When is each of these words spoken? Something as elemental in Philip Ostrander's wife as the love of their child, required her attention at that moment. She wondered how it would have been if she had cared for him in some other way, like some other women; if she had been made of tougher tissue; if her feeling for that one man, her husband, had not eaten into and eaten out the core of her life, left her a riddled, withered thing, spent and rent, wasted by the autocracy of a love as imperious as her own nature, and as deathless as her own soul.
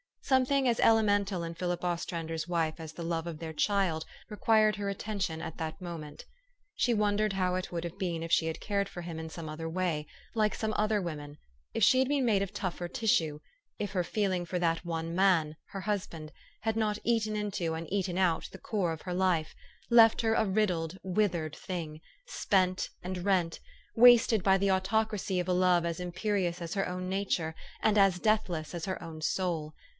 Something 0.23 0.65
as 0.67 0.79
elemental 0.79 1.43
in 1.43 1.53
Philip 1.55 1.83
Ostrander's 1.83 2.47
wife 2.47 2.75
as 2.79 2.93
the 2.93 3.03
love 3.03 3.27
of 3.27 3.37
their 3.39 3.51
child, 3.53 4.05
required 4.29 4.77
her 4.77 4.87
attention 4.89 5.41
at 5.41 5.57
that 5.57 5.81
moment. 5.81 6.25
She 6.73 6.93
wondered 6.93 7.33
how 7.33 7.55
it 7.55 7.71
would 7.71 7.83
have 7.83 7.99
been 7.99 8.23
if 8.23 8.31
she 8.31 8.47
had 8.47 8.59
cared 8.61 8.87
for 8.89 9.01
him 9.01 9.19
in 9.19 9.29
some 9.29 9.49
other 9.49 9.69
way, 9.69 10.07
like 10.33 10.55
some 10.55 10.73
other 10.77 11.01
women; 11.01 11.37
if 11.73 11.83
she 11.83 11.99
had 11.99 12.07
been 12.07 12.25
made 12.25 12.41
of 12.41 12.53
tougher 12.53 12.87
tissue; 12.87 13.39
if 13.77 13.91
her 13.91 14.05
feeling 14.05 14.45
for 14.45 14.57
that 14.57 14.85
one 14.85 15.13
man, 15.13 15.57
her 15.67 15.81
husband, 15.81 16.31
had 16.61 16.77
not 16.77 16.97
eaten 17.03 17.35
into 17.35 17.75
and 17.75 17.91
eaten 17.91 18.17
out 18.17 18.47
the 18.51 18.57
core 18.57 18.93
of 18.93 19.01
her 19.03 19.13
life, 19.13 19.53
left 19.89 20.21
her 20.21 20.33
a 20.33 20.45
riddled, 20.45 20.97
withered 21.03 21.55
thing, 21.55 21.99
spent 22.25 22.89
and 23.03 23.23
rent, 23.25 23.59
wasted 23.95 24.41
by 24.43 24.57
the 24.57 24.71
autocracy 24.71 25.39
of 25.39 25.49
a 25.49 25.53
love 25.53 25.85
as 25.85 25.99
imperious 25.99 26.61
as 26.61 26.73
her 26.73 26.87
own 26.87 27.09
nature, 27.09 27.53
and 27.83 27.97
as 27.97 28.17
deathless 28.17 28.73
as 28.73 28.85
her 28.85 28.99
own 29.03 29.21
soul. 29.21 29.73